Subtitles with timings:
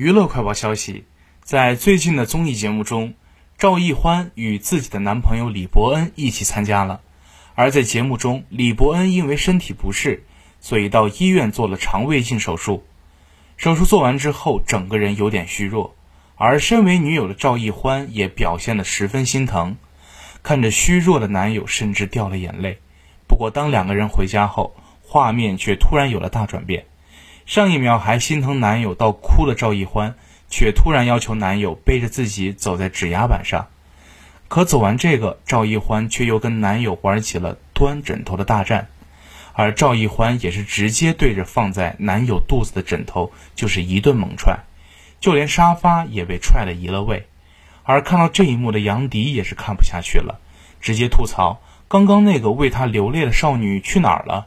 [0.00, 1.04] 娱乐快报消息，
[1.42, 3.12] 在最近的综艺节目中，
[3.58, 7.02] 赵奕欢与自己的男朋友李伯恩一起参加了。
[7.54, 10.24] 而在节目中，李伯恩因为身体不适，
[10.58, 12.82] 所以到医院做了肠胃镜手术。
[13.58, 15.94] 手术做完之后，整个人有点虚弱，
[16.34, 19.76] 而身为女友的赵奕欢也表现得十分心疼，
[20.42, 22.78] 看着虚弱的男友，甚至掉了眼泪。
[23.28, 26.86] 不过，当两个人回家后，画面却突然有了大转变。
[27.46, 30.14] 上一秒还心疼男友到哭的赵奕欢，
[30.48, 33.68] 却突然要求男友背着自己走在指压板上。
[34.48, 38.88] 可走完这个，赵奕欢却又跟男友玩起了端枕头的大战，
[39.52, 44.60] 而赵奕欢也是直接对着放在男友肚子的枕头就是一顿猛踹，
[45.20, 47.26] 就连沙发也被踹得移了位。
[47.82, 50.40] 而看到这一幕的杨迪也是看不下去了，
[50.80, 54.46] 直接吐槽：刚刚那个为他流泪的少女去哪儿了？